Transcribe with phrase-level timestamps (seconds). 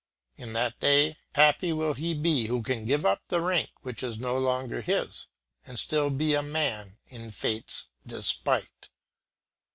[0.35, 4.17] In that day, happy will he be who can give up the rank which is
[4.17, 5.27] no longer his,
[5.63, 8.89] and be still a man in Fate's despite.